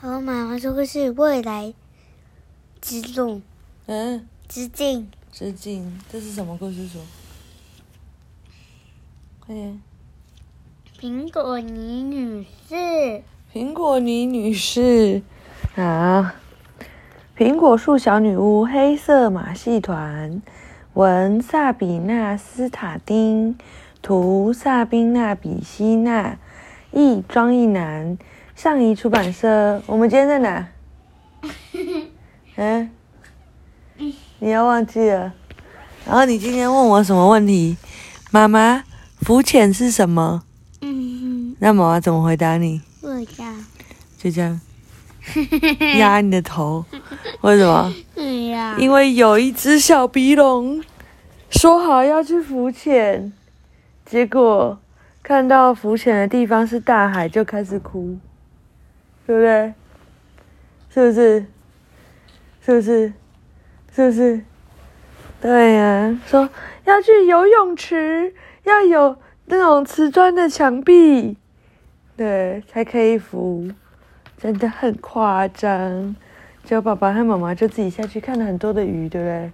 [0.00, 1.74] 和妈妈说的是未来
[2.80, 3.40] 之路。
[3.86, 5.10] 嗯，致敬。
[5.32, 5.98] 致敬。
[6.08, 7.00] 这是什么故事书？
[9.40, 9.82] 快点，
[11.00, 15.22] 苹果泥女士，苹果泥女士。
[15.74, 16.36] 啊，
[17.36, 20.40] 苹果树小女巫，黑色马戏团，
[20.94, 23.58] 文萨比纳斯塔丁，
[24.00, 26.38] 图萨宾娜比希娜，
[26.92, 28.16] 译庄一男，
[28.58, 29.80] 上译出版社。
[29.86, 30.66] 我们今天在哪？
[32.56, 32.90] 嗯，
[34.40, 35.32] 你要忘记了。
[36.04, 37.76] 然后你今天问我什么问题？
[38.32, 38.82] 妈妈，
[39.20, 40.42] 浮潜是什么？
[40.80, 42.80] 嗯，那妈妈怎么回答你？
[43.00, 43.44] 不知道。
[44.18, 44.60] 就这样
[45.96, 46.84] 压你的头，
[47.42, 47.94] 为什么？
[48.76, 50.82] 因为有一只小鼻龙
[51.48, 53.32] 说好要去浮潜，
[54.04, 54.76] 结果
[55.22, 58.18] 看到浮潜的地方是大海，就开始哭，
[59.28, 59.74] 对不对？
[60.88, 61.44] 是不是？
[62.62, 63.12] 是不是？
[63.92, 64.40] 是不是？
[65.38, 66.48] 对呀、说
[66.86, 68.32] 要去游泳池，
[68.64, 71.36] 要有那种瓷砖的墙壁，
[72.16, 73.68] 对，才可以浮，
[74.38, 76.16] 真的很夸张。
[76.64, 79.52] 结果爸爸和妈妈就自己下去看了很多的鱼，对不对？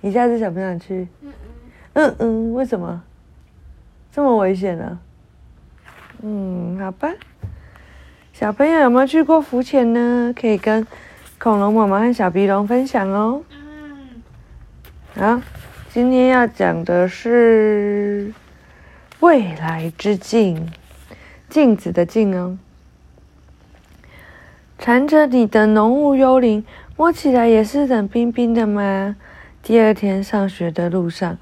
[0.00, 1.06] 你下次想不想去？
[1.92, 3.04] 嗯嗯，为什么？
[4.10, 4.98] 这么危险呢、
[6.22, 7.08] 嗯，好吧。
[8.42, 10.34] 小朋友有没有去过浮潜呢？
[10.36, 10.84] 可以跟
[11.38, 13.40] 恐龙妈妈和小鼻龙分享哦。
[13.52, 14.20] 嗯，
[15.14, 15.40] 好，
[15.90, 18.34] 今天要讲的是
[19.20, 20.68] 未来之镜，
[21.48, 22.58] 镜子的镜哦。
[24.76, 26.64] 缠着你的浓雾幽灵，
[26.96, 29.14] 摸起来也是冷冰冰的吗？
[29.62, 31.38] 第二天上学的路上，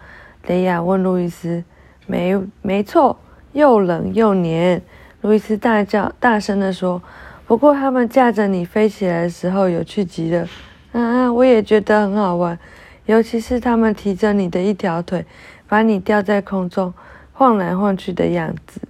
[0.46, 1.64] 雷亚问路易斯
[2.06, 3.18] ：“没，没错，
[3.54, 4.82] 又冷又黏。”
[5.22, 7.02] 路易斯大叫，大声地说
[7.46, 10.48] ：“不过他们架着你飞起来的时候有趣极了。
[10.92, 12.58] 啊，我也觉得很好玩。”
[13.06, 15.26] 尤其是他们提着你的一条腿，
[15.66, 16.94] 把你吊在空中
[17.32, 18.80] 晃来晃去的样子。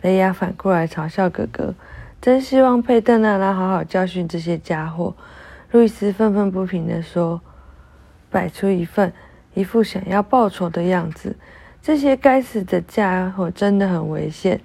[0.00, 1.74] 雷亚反过来嘲笑哥哥，
[2.18, 5.14] 真希望佩特娜拉好好教训这些家伙。
[5.72, 7.42] 路易斯愤愤不平地说，
[8.30, 9.12] 摆出一份
[9.52, 11.36] 一副想要报仇的样子。
[11.82, 14.58] 这些该死的家伙真的很危险。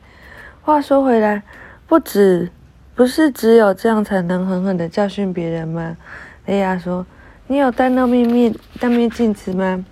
[0.66, 1.44] 话说回来，
[1.88, 2.50] 不止
[2.96, 5.98] 不是只有这样才能狠狠的教训别人吗？
[6.46, 7.06] 雷亚说。
[7.48, 9.84] 你有带那面面那面镜子吗？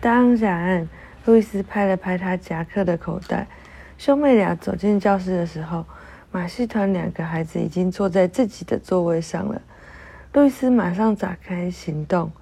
[0.00, 0.88] 当然。
[1.26, 3.46] 路易斯拍了拍他夹克的口袋。
[3.98, 5.84] 兄妹俩走进教室的时候，
[6.32, 9.60] 马戏团两个孩子已经坐在自己的座位上了。
[10.32, 12.32] 路易斯马上展开行动，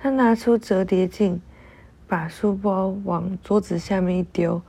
[0.00, 1.42] 他拿出折叠镜，
[2.06, 4.62] 把书包往桌子下面一丢。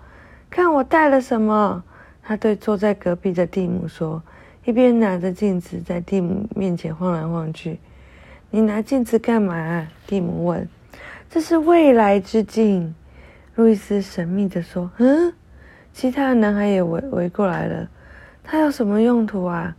[0.49, 1.83] 看我带了什么？
[2.23, 4.21] 他对坐在隔壁的蒂姆说，
[4.65, 7.79] 一边拿着镜子在蒂姆面前晃来晃去。
[8.49, 9.87] 你拿镜子干嘛？
[10.05, 10.67] 蒂姆问。
[11.29, 12.93] 这是未来之镜，
[13.55, 14.91] 路易斯神秘地说。
[14.97, 15.33] 嗯，
[15.93, 17.89] 其他的男孩也围围过来了。
[18.43, 19.75] 它有什么用途啊？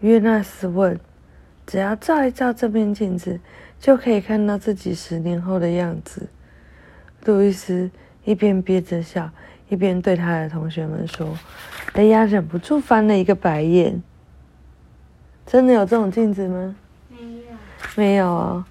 [0.00, 0.98] 约纳斯问。
[1.66, 3.40] 只要照一照这面镜子，
[3.80, 6.28] 就可以看到自己十年后的样子。
[7.24, 7.90] 路易斯
[8.24, 9.30] 一边憋着笑，
[9.68, 11.36] 一边对他的同学们说。
[11.94, 14.02] 雷亚忍不住翻了一个白眼。
[15.46, 16.74] 真的有这种镜子吗？
[17.08, 17.42] 没有。
[17.94, 18.64] 没有哦，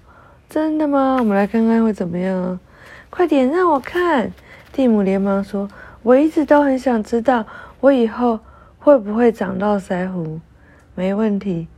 [0.48, 1.16] 真的吗？
[1.18, 2.60] 我们来看看会怎么样啊。
[3.08, 4.30] 快点让我看！
[4.72, 5.68] 蒂姆连忙说
[6.02, 7.46] ：“我一直都很想知道，
[7.80, 8.40] 我以后
[8.78, 10.40] 会不会长到腮胡。”
[10.96, 11.68] 没问题，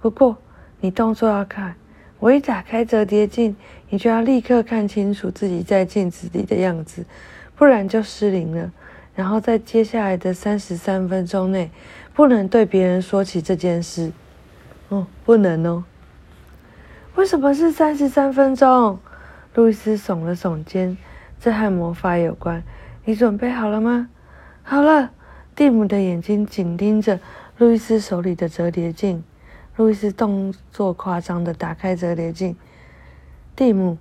[0.00, 0.36] 不过
[0.80, 1.74] 你动作要快。
[2.18, 3.56] 我一打开折叠镜，
[3.88, 7.04] 你就要立刻看清楚自己在镜子里的样子，
[7.60, 8.72] 不然就失灵了。
[9.14, 11.70] 然后在接下来的三十三分钟内，
[12.14, 14.12] 不能对别人说起这件事。
[14.88, 15.84] 哦，不能哦。
[17.16, 18.98] 为什么是三十三分钟？
[19.52, 20.96] 路易斯耸了耸肩，
[21.38, 22.62] 这和魔法有关。
[23.04, 24.08] 你准备好了吗？
[24.62, 25.10] 好了。
[25.54, 27.20] 蒂姆的眼睛紧盯着
[27.58, 29.22] 路易斯手里的折叠镜。
[29.76, 32.56] 路易斯动作夸张的打开折叠镜。
[33.54, 33.98] 蒂姆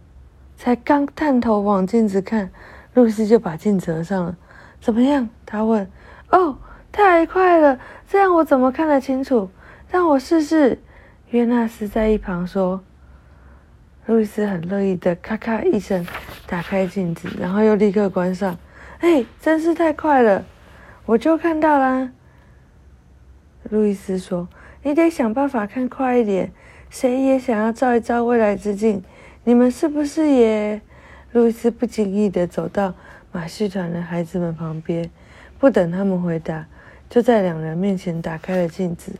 [0.56, 2.50] 才刚探头往镜子看，
[2.94, 4.36] 路易斯就把镜子合上了。
[4.82, 5.30] 怎么样？
[5.46, 5.90] 他问。
[6.32, 6.58] 哦，
[6.92, 9.50] 太快了，这样我怎么看得清楚？
[9.90, 10.80] 让我试试。
[11.32, 12.82] 约纳斯在一旁说。
[14.06, 16.04] 路易斯很乐意的咔咔一声
[16.48, 18.58] 打开镜子，然后又立刻关上。
[19.02, 20.44] 哎，真是太快了，
[21.06, 22.12] 我就看到啦。
[23.70, 24.48] 路易斯说
[24.82, 26.52] ：“你得想办法看快一点。
[26.90, 29.04] 谁也想要照一照未来之镜？
[29.44, 30.82] 你们是不是也？”
[31.31, 32.96] 路易斯不经意的走到
[33.31, 35.10] 马戏团的孩子们旁边，
[35.60, 36.66] 不等他们回答，
[37.10, 39.14] 就在两人面前打开了镜子。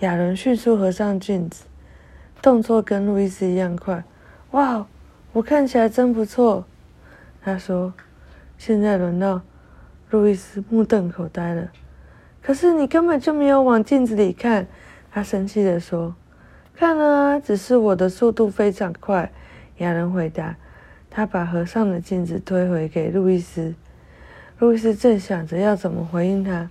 [0.00, 1.64] 亚伦迅速合上镜子，
[2.42, 4.02] 动作跟路易斯一样快。
[4.50, 4.86] 哇，
[5.32, 6.64] 我看起来真不错，
[7.42, 7.92] 他说。
[8.58, 9.42] 现在轮到
[10.08, 11.70] 路易斯目瞪口呆了。
[12.40, 14.66] 可是你根本就没有往镜子里看，
[15.10, 16.14] 他生气地说。
[16.74, 19.30] 看了啊，只是我的速度非常快。
[19.76, 20.56] 亚伦回答。
[21.16, 23.74] 他把合上的镜子推回给路易斯。
[24.58, 26.68] 路易斯正想着要怎么回应他，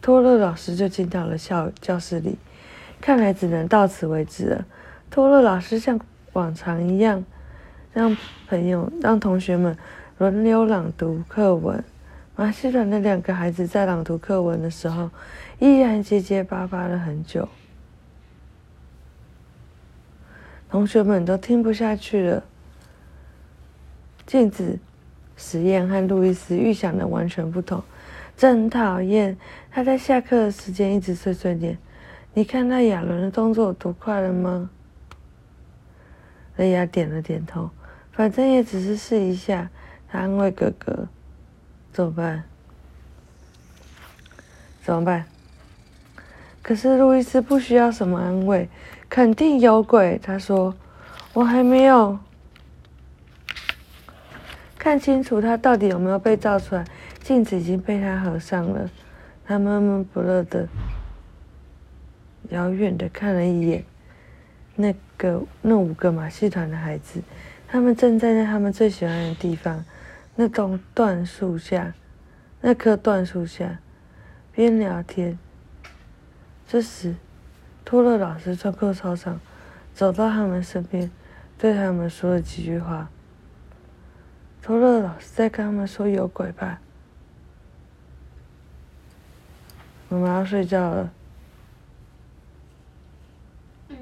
[0.00, 2.38] 托勒老师就进到了校教室里。
[3.00, 4.64] 看来只能到此为止了。
[5.10, 5.98] 托勒老师像
[6.34, 7.24] 往常一样，
[7.92, 8.16] 让
[8.46, 9.76] 朋友、让同学们
[10.18, 11.82] 轮流朗读课文。
[12.36, 15.10] 马戏团的两个孩子在朗读课文的时候，
[15.58, 17.48] 依然结结巴巴了很久。
[20.70, 22.44] 同学们都听不下去了。
[24.28, 24.78] 镜子
[25.38, 27.82] 实验和路易斯预想的完全不同，
[28.36, 29.34] 真讨厌！
[29.70, 31.78] 他在下课的时间一直碎碎念。
[32.34, 34.68] 你看那亚伦的动作多快了吗？
[36.56, 37.70] 雷亚点了点头，
[38.12, 39.70] 反正也只是试一下。
[40.10, 41.08] 他安慰哥哥
[41.90, 42.44] ：“怎么办？
[44.82, 45.24] 怎么办？”
[46.60, 48.68] 可是路易斯不需要什么安慰，
[49.08, 50.20] 肯定有鬼。
[50.22, 50.74] 他说
[51.32, 52.18] ：“我还没有。”
[54.88, 56.82] 看清楚他到底有没有被照出来？
[57.20, 58.88] 镜子已经被他合上了。
[59.44, 60.66] 他闷闷不乐的，
[62.48, 63.84] 遥远的看了一眼
[64.76, 67.20] 那个那五个马戏团的孩子，
[67.66, 69.84] 他们正站在他们最喜欢的地方——
[70.36, 71.92] 那栋椴树下，
[72.62, 73.80] 那棵椴树下，
[74.52, 75.38] 边聊天。
[76.66, 77.14] 这时，
[77.84, 79.38] 托勒老师穿过操场，
[79.92, 81.10] 走到他们身边，
[81.58, 83.10] 对他们说了几句话。
[84.62, 86.78] 托勒老师在跟他们说有鬼吧？
[90.10, 91.10] 我们要睡觉了。
[93.88, 93.96] 嗯。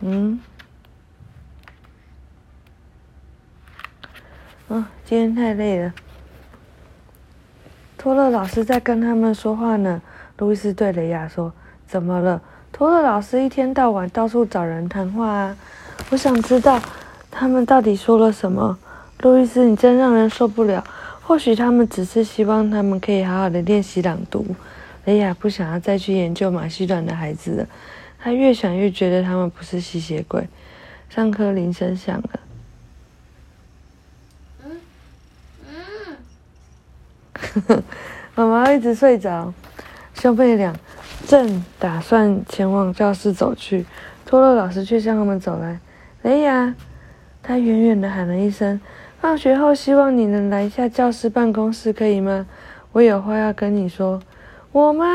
[0.00, 0.40] 嗯。
[4.68, 5.94] 啊，今天太累了。
[7.96, 10.02] 托勒老师在跟他们说话呢。
[10.38, 11.52] 路易斯对雷亚说
[11.86, 15.56] ：“怎么了？”托勒老师一天到晚到处找人谈话啊！
[16.10, 16.80] 我想知道
[17.30, 18.78] 他们到底说了什么。
[19.24, 20.84] 路易斯，你真让人受不了。
[21.22, 24.44] 或许他们只是希望他们可以好好的练习朗读。
[25.06, 27.66] 雷亚不想要再去研究马戏团的孩子了。
[28.18, 30.46] 他越想越觉得他们不是吸血鬼。
[31.08, 32.40] 上课铃声响了。
[34.62, 34.80] 嗯
[35.68, 36.16] 嗯。
[37.32, 37.82] 呵呵，
[38.34, 39.54] 妈妈一直睡着。
[40.12, 40.76] 兄妹俩
[41.26, 43.86] 正打算前往教室走去，
[44.26, 45.80] 托洛老师却向他们走来。
[46.20, 46.74] 雷亚，
[47.42, 48.78] 他远远的喊了一声。
[49.24, 52.46] 放学后，希望你能来一下教师办公室，可以吗？
[52.92, 54.20] 我有话要跟你说。
[54.70, 55.06] 我吗？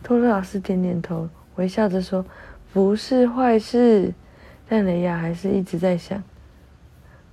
[0.00, 2.24] 托勒老师点点头，微笑着说
[2.72, 4.14] ：“不是坏事。”
[4.68, 6.22] 但雷亚还是一直在想，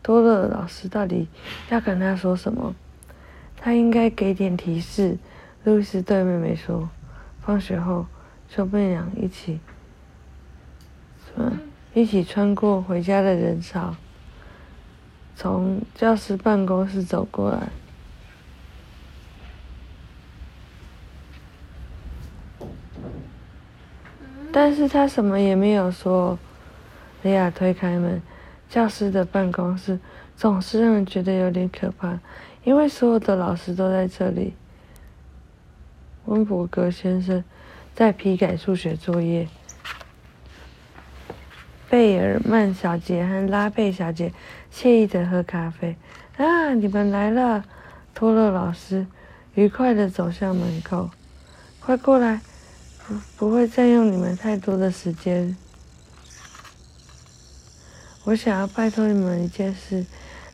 [0.01, 1.27] 托勒老师到底
[1.69, 2.73] 要跟他说什么？
[3.55, 5.15] 他应该给点提示。
[5.63, 6.89] 路易斯对妹妹说
[7.45, 8.07] ：“放学后，
[8.49, 9.59] 兄妹俩一起，
[11.23, 11.51] 什么？
[11.93, 13.95] 一起穿过回家的人潮。”
[15.41, 17.69] 从教师办公室走过来，
[24.51, 26.37] 但是他什么也没有说。
[27.21, 28.21] 雷亚推开门，
[28.69, 29.97] 教师的办公室
[30.35, 32.19] 总是让人觉得有点可怕，
[32.65, 34.53] 因为所有的老师都在这里。
[36.25, 37.41] 温伯格先生
[37.95, 39.47] 在批改数学作业。
[41.89, 44.31] 贝尔曼小姐和拉贝小姐
[44.71, 45.95] 惬意的喝咖啡。
[46.37, 47.65] 啊，你们来了！
[48.13, 49.07] 托勒老师
[49.55, 51.09] 愉快的走向门口。
[51.79, 52.41] 快过来，
[53.07, 55.57] 不不会占用你们太多的时间。
[58.25, 60.05] 我想要拜托你们一件事，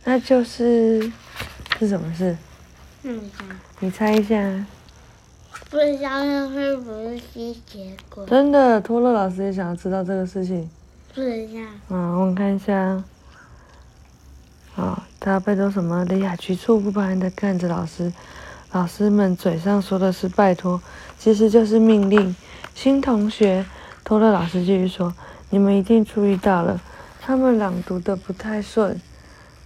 [0.05, 1.11] 那就是
[1.77, 2.37] 是什么事？
[3.03, 3.29] 嗯，
[3.79, 4.65] 你猜一下。
[5.69, 8.25] 不知道是不是吸血鬼？
[8.27, 10.69] 真的，托勒老师也想要知道这个事情。
[11.15, 11.65] 试一下。
[11.87, 13.01] 嗯，我看一下。
[14.75, 16.03] 啊，他拜托什么？
[16.03, 18.11] 雷亚局促不安的看着老师。
[18.73, 20.81] 老师们嘴上说的是拜托，
[21.17, 22.35] 其实就是命令。
[22.73, 23.65] 新同学，
[24.03, 25.15] 托勒老师继续说
[25.49, 26.81] ：“你们一定注意到了，
[27.21, 28.99] 他们朗读的不太顺。”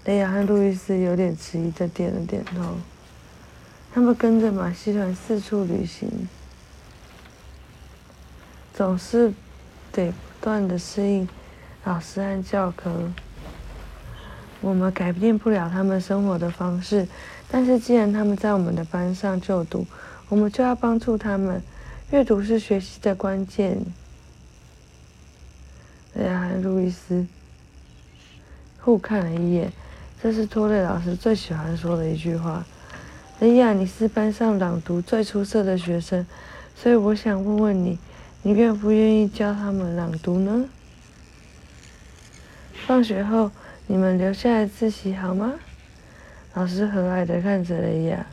[0.05, 2.77] 雷亚和路易斯有点迟疑的点了点头。
[3.91, 6.29] 他们跟着马戏团四处旅行，
[8.71, 9.33] 总是
[9.91, 11.27] 得断的适应。
[11.85, 12.91] 老师和教科，
[14.61, 17.07] 我们改变不了他们生活的方式，
[17.49, 19.87] 但是既然他们在我们的班上就读，
[20.27, 21.61] 我们就要帮助他们。
[22.11, 23.79] 阅读是学习的关键。
[26.15, 27.25] 雷亚和路易斯
[28.79, 29.71] 互看了一眼，
[30.21, 32.65] 这是托雷老师最喜欢说的一句话。
[33.39, 36.25] 哎呀，你是班上朗读最出色的学生，
[36.75, 37.97] 所以我想问问你，
[38.41, 40.69] 你愿不愿意教他们朗读呢？
[42.87, 43.51] 放学后，
[43.85, 45.55] 你们留下来自习好吗？
[46.53, 48.25] 老师和蔼的看着雷亚。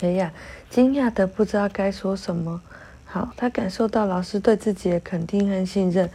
[0.00, 0.32] 雷亚
[0.68, 2.60] 惊讶的不知道该说什么。
[3.04, 6.10] 好，他感受到老师对自己的肯定和信任，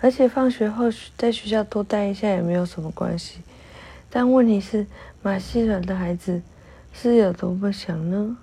[0.00, 3.42] 而且放学后在学校多待一下也没有什么关系。
[4.10, 4.86] 但问题是，
[5.22, 6.42] 马戏团的孩子
[6.92, 8.36] 是有多么想呢？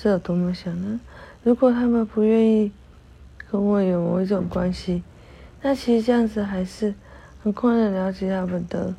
[0.00, 1.00] 是有多么想呢？
[1.42, 2.70] 如果他们不愿意
[3.50, 5.02] 跟我有某一种关系，
[5.60, 6.94] 那其实这样子还是
[7.42, 8.94] 很困难了解他们的。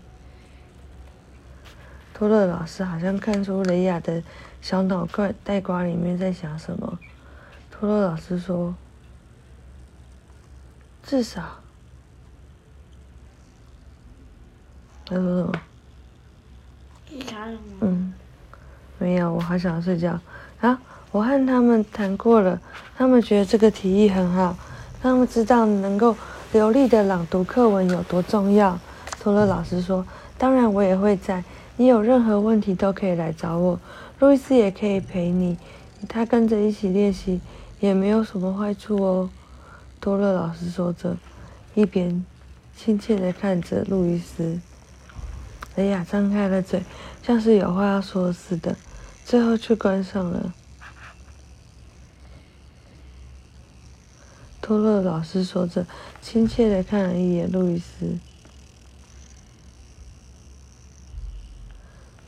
[2.13, 4.22] 托勒老师好像看出雷亚的
[4.62, 7.00] 小脑瓜袋瓜里面在想什么。
[7.72, 8.75] 托洛老师说
[11.01, 11.62] ：“至少。”
[15.08, 15.53] 他说什么？
[17.79, 17.99] 嗯，
[19.00, 20.20] 没有，我好想睡觉。
[20.62, 20.79] 啊，
[21.12, 22.60] 我和他们谈过了，
[22.98, 24.56] 他们觉得这个提议很好，
[25.01, 26.15] 他们知道能够
[26.51, 28.77] 流利的朗读课文有多重要。
[29.20, 30.06] 托勒老师说
[30.38, 31.44] ：“当然，我也会在。
[31.77, 33.79] 你有任何问题都可以来找我。
[34.20, 35.58] 路易斯也可以陪你，
[36.08, 37.41] 他跟着一起练习。”
[37.79, 39.29] 也没有什么坏处哦，
[40.01, 41.15] 多乐老师说着，
[41.75, 42.25] 一边
[42.75, 44.60] 亲切的看着路易斯。
[45.77, 46.84] 雷亚张开了嘴，
[47.24, 48.75] 像是有话要说似的，
[49.29, 50.51] 最后却关上了。
[54.59, 55.86] 托勒老师说着，
[56.19, 58.17] 亲切的看了一眼路易斯。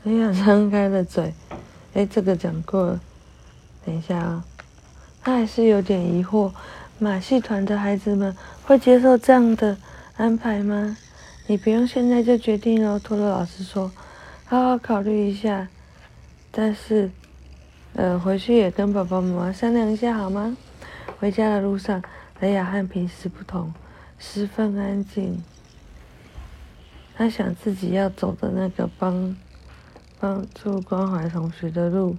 [0.04, 1.34] 雷亚张开了嘴，
[1.94, 3.00] 哎，这个讲过了，
[3.84, 4.44] 等一下啊。
[5.24, 6.52] 他还是有点疑惑，
[7.00, 9.76] 马戏团的孩子们会接受这样的
[10.16, 10.96] 安排吗？
[11.48, 13.90] 你不用现在就决定哦，托洛老师说，
[14.44, 15.66] 好好考虑一下。
[16.54, 17.10] 但是，
[17.94, 20.54] 呃，回去也跟爸爸妈妈商量一下好吗？
[21.18, 22.02] 回家的路上，
[22.40, 23.72] 雷亚和平时不同，
[24.18, 25.42] 十分安静。
[27.16, 29.36] 他想自己要走的那个帮
[30.20, 32.16] 帮助关怀同学的路。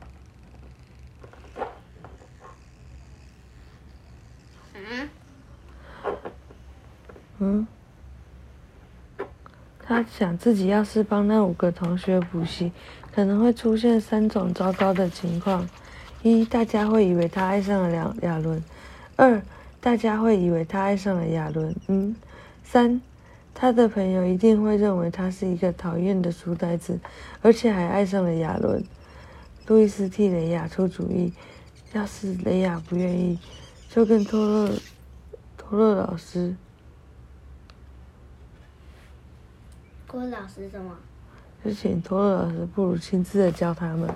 [7.39, 7.67] 嗯，
[9.79, 12.71] 他想自己要是帮那五个同学补习，
[13.13, 15.69] 可能会出现三种糟糕的情况：
[16.23, 18.59] 一，大家会以为他爱上了两亚伦；
[19.15, 19.39] 二，
[19.79, 22.15] 大家会以为他爱上了亚伦；嗯，
[22.63, 22.99] 三，
[23.53, 26.99] 他的朋友一定会认为他是一个讨厌的书呆子，
[27.43, 28.83] 而且还爱上了亚伦。
[29.67, 31.31] 路易斯替雷亚出主意，
[31.93, 33.37] 要是雷亚不愿意，
[33.89, 34.73] 就跟托勒
[35.55, 36.55] 托勒老师。
[40.07, 40.97] 托老师什么？
[41.63, 44.09] 就请托勒老师不如亲自的教他们。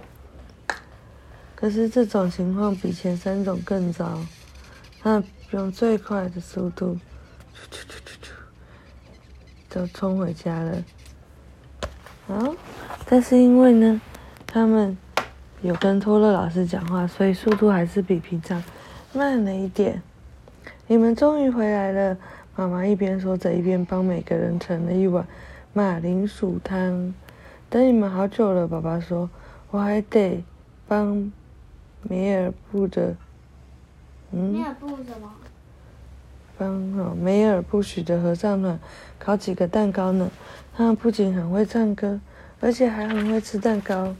[1.55, 4.19] 可是这种情况比前三种更糟。
[5.01, 6.97] 他用最快的速度，
[9.69, 10.83] 就冲回家了。
[12.27, 12.43] 啊！
[13.05, 14.01] 但是因为呢，
[14.45, 14.97] 他们
[15.61, 18.61] 有跟托勒老师讲话，所以速度还是比平常
[19.13, 20.01] 慢了一点。
[20.87, 22.17] 你们终于回来了，
[22.55, 25.25] 妈妈一边说着，一边帮每个人盛了一碗。
[25.71, 27.13] 马铃薯汤，
[27.69, 28.67] 等你们好久了。
[28.67, 29.29] 爸爸说
[29.71, 30.43] ：“我还得
[30.87, 31.31] 帮
[32.01, 33.15] 梅尔布的，
[34.31, 35.31] 嗯，梅尔布什么？
[36.57, 38.79] 帮哦梅尔布许的合唱团
[39.19, 40.29] 烤几个蛋糕呢。
[40.75, 42.19] 他们不仅很会唱歌，
[42.61, 44.13] 而且还很会吃蛋糕。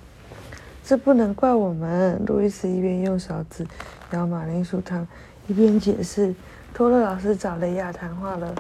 [0.84, 3.66] 这不能怪我们。”路易斯一边用勺子
[4.12, 5.08] 舀马铃薯汤，
[5.48, 6.36] 一边解释
[6.74, 8.56] ：“托勒老师找雷亚谈话了。”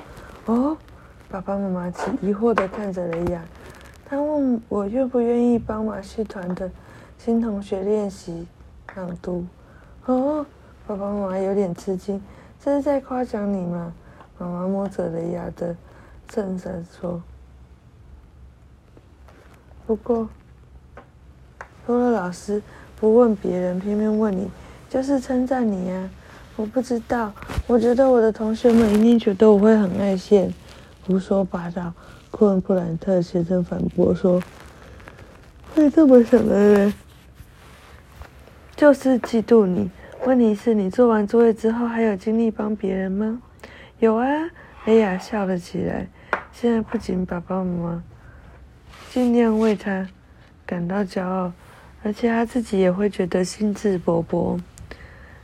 [0.45, 0.77] 哦。
[1.29, 1.89] 爸爸妈妈
[2.21, 3.43] 疑惑的看着雷亚，
[4.69, 6.69] 我愿不愿意帮马戏团的
[7.17, 8.45] 新同学练习
[8.95, 9.45] 朗读。
[10.05, 10.45] 哦，
[10.85, 12.21] 爸爸妈妈有点吃惊，
[12.59, 13.93] 这是在夸奖你吗？
[14.37, 15.75] 妈妈摸着雷亚的
[16.27, 17.21] 衬衫说。
[19.85, 20.27] 不过，
[21.85, 22.61] 多了老师
[22.99, 24.49] 不问别人，偏偏问你，
[24.89, 26.09] 就是称赞你呀。
[26.55, 27.31] 我不知道，
[27.67, 30.53] 我觉得我的同学们一定觉得我会很爱现。
[31.05, 31.93] 胡说八道！
[32.31, 34.41] 库恩·布兰特先生反驳说
[35.73, 36.93] ：“会这么想的人，
[38.75, 39.89] 就是嫉妒你。
[40.25, 43.41] 问题是你做完作业之后，还有精力帮别人吗
[43.99, 44.27] ？”“有啊。”
[44.85, 46.07] 雷雅笑了起来。
[46.53, 48.03] 现在不仅爸爸妈妈
[49.11, 50.07] 尽量为他
[50.65, 51.51] 感到骄傲，
[52.03, 54.59] 而且他自己也会觉得兴致勃勃。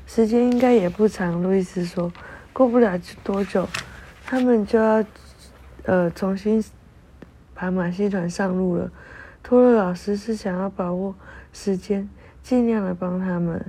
[0.07, 2.11] 时间应该也不长，路易斯说。
[2.53, 3.67] 过不了多久，
[4.25, 5.03] 他们就要
[5.83, 6.63] 呃，重新
[7.53, 8.91] 把马戏团上路了。
[9.41, 11.13] 托勒老师是想要把握
[11.51, 12.09] 时间，
[12.41, 13.65] 尽量的帮他们。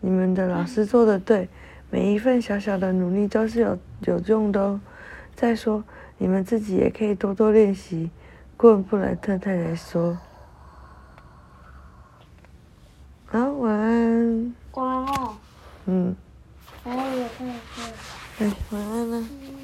[0.00, 1.48] 你们的老师做的对，
[1.90, 4.80] 每一份小小的努力都是有有用的哦。
[5.34, 5.84] 再说，
[6.16, 8.10] 你们自己也可以多多练习。
[8.56, 10.18] 过布莱特太太说。
[13.30, 14.54] 啊，晚安。
[14.70, 15.36] 关了。
[15.84, 16.16] 嗯。
[16.84, 17.28] 哎，也。
[18.38, 19.24] 哎，晚安了。